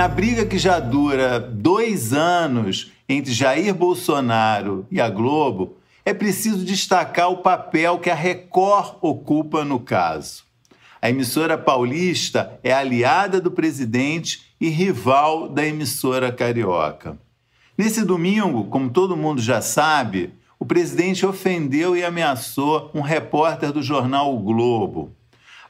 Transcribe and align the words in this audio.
Na 0.00 0.08
briga 0.08 0.46
que 0.46 0.56
já 0.56 0.80
dura 0.80 1.38
dois 1.38 2.14
anos 2.14 2.90
entre 3.06 3.34
Jair 3.34 3.74
Bolsonaro 3.74 4.86
e 4.90 4.98
a 4.98 5.10
Globo, 5.10 5.76
é 6.06 6.14
preciso 6.14 6.64
destacar 6.64 7.30
o 7.30 7.42
papel 7.42 7.98
que 7.98 8.08
a 8.08 8.14
Record 8.14 8.96
ocupa 9.02 9.62
no 9.62 9.78
caso. 9.78 10.44
A 11.02 11.10
emissora 11.10 11.58
paulista 11.58 12.58
é 12.64 12.72
aliada 12.72 13.42
do 13.42 13.50
presidente 13.50 14.54
e 14.58 14.70
rival 14.70 15.50
da 15.50 15.66
emissora 15.66 16.32
carioca. 16.32 17.18
Nesse 17.76 18.02
domingo, 18.02 18.64
como 18.68 18.88
todo 18.88 19.18
mundo 19.18 19.42
já 19.42 19.60
sabe, 19.60 20.32
o 20.58 20.64
presidente 20.64 21.26
ofendeu 21.26 21.94
e 21.94 22.02
ameaçou 22.02 22.90
um 22.94 23.02
repórter 23.02 23.70
do 23.70 23.82
jornal 23.82 24.34
O 24.34 24.38
Globo. 24.38 25.14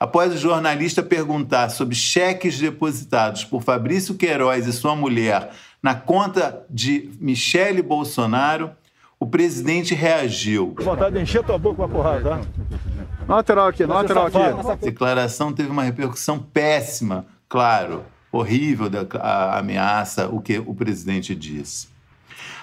Após 0.00 0.32
o 0.32 0.38
jornalista 0.38 1.02
perguntar 1.02 1.68
sobre 1.68 1.94
cheques 1.94 2.58
depositados 2.58 3.44
por 3.44 3.62
Fabrício 3.62 4.14
Queiroz 4.14 4.66
e 4.66 4.72
sua 4.72 4.96
mulher 4.96 5.50
na 5.82 5.94
conta 5.94 6.64
de 6.70 7.10
Michele 7.20 7.82
Bolsonaro, 7.82 8.70
o 9.18 9.26
presidente 9.26 9.94
reagiu. 9.94 10.74
Vontade 10.80 11.16
de 11.16 11.22
encher 11.22 11.44
tua 11.44 11.58
boca 11.58 11.76
com 11.76 11.84
a 11.84 11.88
porrada, 11.88 12.30
tá? 12.30 12.40
Lateral 13.28 13.66
aqui, 13.66 13.84
lateral 13.84 14.28
aqui. 14.28 14.38
A 14.38 14.74
declaração 14.76 15.52
teve 15.52 15.68
uma 15.68 15.82
repercussão 15.82 16.38
péssima, 16.38 17.26
claro, 17.46 18.02
horrível 18.32 18.88
a 19.20 19.58
ameaça, 19.58 20.28
o 20.28 20.40
que 20.40 20.58
o 20.58 20.74
presidente 20.74 21.34
disse. 21.34 21.88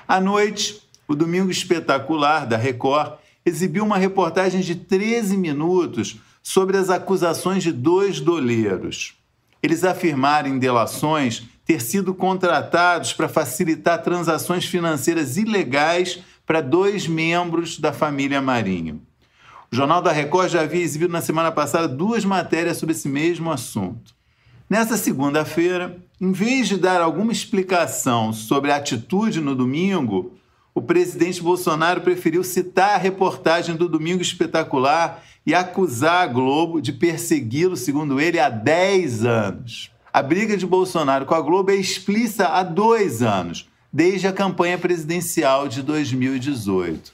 À 0.07 0.19
noite, 0.19 0.81
o 1.07 1.13
Domingo 1.13 1.51
Espetacular 1.51 2.47
da 2.47 2.57
Record 2.57 3.19
exibiu 3.45 3.83
uma 3.83 3.99
reportagem 3.99 4.61
de 4.61 4.73
13 4.73 5.37
minutos 5.37 6.19
sobre 6.47 6.77
as 6.77 6.89
acusações 6.89 7.61
de 7.61 7.73
dois 7.73 8.21
doleiros. 8.21 9.15
Eles 9.61 9.83
afirmaram 9.83 10.47
em 10.47 10.57
delações 10.57 11.43
ter 11.65 11.81
sido 11.81 12.13
contratados 12.13 13.11
para 13.11 13.27
facilitar 13.27 14.01
transações 14.01 14.65
financeiras 14.65 15.35
ilegais 15.35 16.19
para 16.45 16.61
dois 16.61 17.05
membros 17.05 17.77
da 17.77 17.91
família 17.91 18.41
Marinho. 18.41 19.01
O 19.69 19.75
Jornal 19.75 20.01
da 20.01 20.13
Record 20.13 20.49
já 20.49 20.61
havia 20.61 20.81
exibido 20.81 21.11
na 21.11 21.19
semana 21.19 21.51
passada 21.51 21.85
duas 21.85 22.23
matérias 22.23 22.77
sobre 22.77 22.95
esse 22.95 23.09
mesmo 23.09 23.51
assunto. 23.51 24.15
Nessa 24.69 24.95
segunda-feira, 24.95 25.97
em 26.19 26.31
vez 26.31 26.69
de 26.69 26.77
dar 26.77 27.01
alguma 27.01 27.33
explicação 27.33 28.31
sobre 28.31 28.71
a 28.71 28.77
atitude 28.77 29.41
no 29.41 29.53
domingo, 29.53 30.31
o 30.73 30.81
presidente 30.81 31.41
Bolsonaro 31.41 31.99
preferiu 31.99 32.41
citar 32.41 32.91
a 32.91 32.97
reportagem 32.97 33.75
do 33.75 33.89
Domingo 33.89 34.21
Espetacular 34.21 35.21
e 35.47 35.55
acusar 35.55 36.23
a 36.23 36.27
Globo 36.27 36.81
de 36.81 36.91
persegui-lo, 36.91 37.77
segundo 37.77 38.19
ele, 38.19 38.37
há 38.37 38.49
10 38.49 39.23
anos. 39.23 39.89
A 40.11 40.21
briga 40.21 40.57
de 40.57 40.65
Bolsonaro 40.65 41.25
com 41.25 41.33
a 41.33 41.39
Globo 41.39 41.71
é 41.71 41.75
explícita 41.75 42.49
há 42.49 42.63
dois 42.63 43.23
anos, 43.23 43.69
desde 43.91 44.27
a 44.27 44.33
campanha 44.33 44.77
presidencial 44.77 45.69
de 45.69 45.81
2018. 45.81 47.13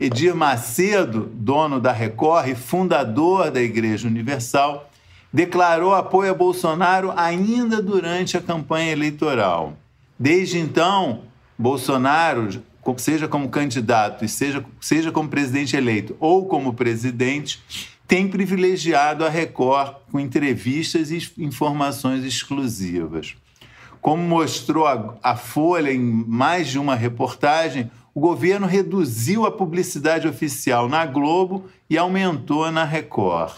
Edir 0.00 0.34
Macedo, 0.34 1.30
dono 1.34 1.78
da 1.78 1.92
Record 1.92 2.48
e 2.48 2.54
fundador 2.54 3.50
da 3.50 3.60
Igreja 3.60 4.08
Universal, 4.08 4.90
declarou 5.30 5.94
apoio 5.94 6.30
a 6.30 6.34
Bolsonaro 6.34 7.12
ainda 7.14 7.82
durante 7.82 8.34
a 8.34 8.40
campanha 8.40 8.92
eleitoral. 8.92 9.76
Desde 10.18 10.58
então, 10.58 11.24
Bolsonaro 11.58 12.62
seja 12.96 13.26
como 13.26 13.48
candidato 13.48 14.24
e 14.24 14.28
seja, 14.28 14.64
seja 14.80 15.10
como 15.10 15.28
presidente 15.28 15.76
eleito 15.76 16.16
ou 16.20 16.46
como 16.46 16.74
presidente, 16.74 17.62
tem 18.06 18.28
privilegiado 18.28 19.24
a 19.24 19.28
Record 19.28 19.94
com 20.10 20.20
entrevistas 20.20 21.10
e 21.10 21.32
informações 21.38 22.24
exclusivas. 22.24 23.34
Como 24.00 24.22
mostrou 24.22 24.86
a, 24.86 25.14
a 25.22 25.34
Folha 25.34 25.90
em 25.90 25.98
mais 25.98 26.68
de 26.68 26.78
uma 26.78 26.94
reportagem, 26.94 27.90
o 28.14 28.20
governo 28.20 28.66
reduziu 28.66 29.46
a 29.46 29.50
publicidade 29.50 30.28
oficial 30.28 30.88
na 30.88 31.06
Globo 31.06 31.66
e 31.88 31.96
aumentou 31.96 32.70
na 32.70 32.84
Record. 32.84 33.54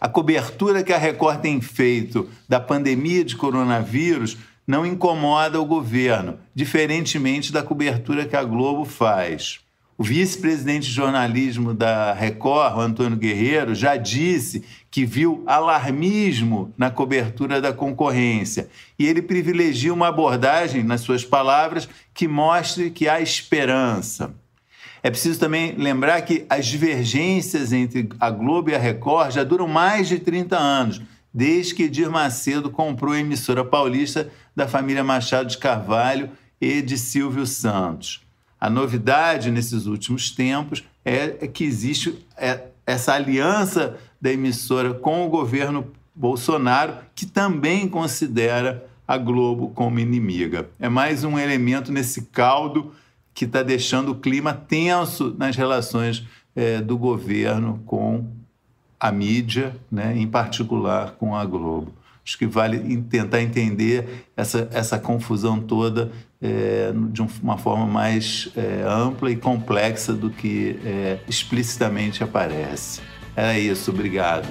A 0.00 0.08
cobertura 0.08 0.82
que 0.82 0.92
a 0.92 0.98
Record 0.98 1.40
tem 1.40 1.60
feito 1.60 2.28
da 2.48 2.60
pandemia 2.60 3.24
de 3.24 3.36
coronavírus 3.36 4.36
não 4.66 4.84
incomoda 4.84 5.60
o 5.60 5.64
governo, 5.64 6.38
diferentemente 6.54 7.52
da 7.52 7.62
cobertura 7.62 8.26
que 8.26 8.34
a 8.34 8.42
Globo 8.42 8.84
faz. 8.84 9.60
O 9.98 10.02
vice-presidente 10.02 10.88
de 10.88 10.92
jornalismo 10.92 11.72
da 11.72 12.12
Record, 12.12 12.78
Antônio 12.78 13.16
Guerreiro, 13.16 13.74
já 13.74 13.96
disse 13.96 14.62
que 14.90 15.06
viu 15.06 15.42
alarmismo 15.46 16.70
na 16.76 16.90
cobertura 16.90 17.62
da 17.62 17.72
concorrência 17.72 18.68
e 18.98 19.06
ele 19.06 19.22
privilegia 19.22 19.94
uma 19.94 20.08
abordagem, 20.08 20.82
nas 20.82 21.00
suas 21.00 21.24
palavras, 21.24 21.88
que 22.12 22.28
mostre 22.28 22.90
que 22.90 23.08
há 23.08 23.22
esperança. 23.22 24.34
É 25.02 25.08
preciso 25.08 25.40
também 25.40 25.74
lembrar 25.76 26.20
que 26.22 26.44
as 26.50 26.66
divergências 26.66 27.72
entre 27.72 28.08
a 28.20 28.28
Globo 28.28 28.70
e 28.70 28.74
a 28.74 28.78
Record 28.78 29.30
já 29.30 29.44
duram 29.44 29.68
mais 29.68 30.08
de 30.08 30.18
30 30.18 30.58
anos 30.58 31.00
desde 31.36 31.74
que 31.74 31.82
Edir 31.82 32.10
Macedo 32.10 32.70
comprou 32.70 33.12
a 33.12 33.18
emissora 33.18 33.62
paulista 33.62 34.30
da 34.56 34.66
família 34.66 35.04
Machado 35.04 35.50
de 35.50 35.58
Carvalho 35.58 36.30
e 36.58 36.80
de 36.80 36.96
Silvio 36.96 37.46
Santos. 37.46 38.22
A 38.58 38.70
novidade 38.70 39.50
nesses 39.50 39.84
últimos 39.84 40.30
tempos 40.30 40.82
é, 41.04 41.36
é 41.42 41.46
que 41.46 41.62
existe 41.62 42.26
é, 42.38 42.68
essa 42.86 43.12
aliança 43.12 43.98
da 44.18 44.32
emissora 44.32 44.94
com 44.94 45.26
o 45.26 45.28
governo 45.28 45.92
Bolsonaro, 46.14 46.94
que 47.14 47.26
também 47.26 47.86
considera 47.86 48.88
a 49.06 49.18
Globo 49.18 49.68
como 49.68 49.98
inimiga. 49.98 50.70
É 50.80 50.88
mais 50.88 51.22
um 51.22 51.38
elemento 51.38 51.92
nesse 51.92 52.22
caldo 52.22 52.94
que 53.34 53.44
está 53.44 53.62
deixando 53.62 54.12
o 54.12 54.16
clima 54.16 54.54
tenso 54.54 55.36
nas 55.38 55.54
relações 55.54 56.26
é, 56.54 56.80
do 56.80 56.96
governo 56.96 57.82
com 57.84 58.24
a 58.98 59.12
mídia, 59.12 59.74
né, 59.90 60.14
em 60.16 60.26
particular 60.26 61.12
com 61.12 61.34
a 61.34 61.44
Globo. 61.44 61.92
Acho 62.24 62.38
que 62.38 62.46
vale 62.46 62.96
tentar 63.02 63.40
entender 63.40 64.26
essa, 64.36 64.68
essa 64.72 64.98
confusão 64.98 65.60
toda 65.60 66.10
é, 66.42 66.92
de 67.12 67.22
uma 67.42 67.56
forma 67.56 67.86
mais 67.86 68.48
é, 68.56 68.82
ampla 68.84 69.30
e 69.30 69.36
complexa 69.36 70.12
do 70.12 70.28
que 70.28 70.78
é, 70.84 71.18
explicitamente 71.28 72.24
aparece. 72.24 73.00
Era 73.36 73.58
isso, 73.58 73.90
obrigado. 73.90 74.48